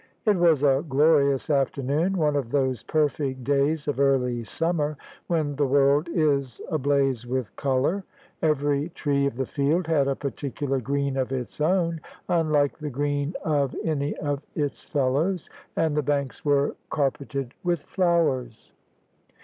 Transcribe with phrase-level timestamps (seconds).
[0.25, 5.67] It was a glorious afternoon; one of those perfect days of early summer when the
[5.67, 8.03] world is ablaze with colour.
[8.41, 13.35] Every tree of the field had a particular green of its own, unlike the green
[13.45, 18.73] of any of its fellows; and the banks were carpeted with flowers.